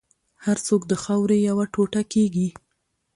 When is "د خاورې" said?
0.87-1.37